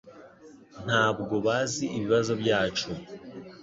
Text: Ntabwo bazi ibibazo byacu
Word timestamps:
Ntabwo 0.85 1.35
bazi 1.45 1.85
ibibazo 1.97 2.31
byacu 2.41 2.89